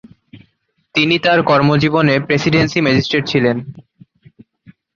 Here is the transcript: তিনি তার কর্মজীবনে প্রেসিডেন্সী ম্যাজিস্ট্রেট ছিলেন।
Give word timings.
তিনি 0.95 1.15
তার 1.19 1.39
কর্মজীবনে 1.43 2.15
প্রেসিডেন্সী 2.27 2.79
ম্যাজিস্ট্রেট 2.81 3.23
ছিলেন। 3.27 3.57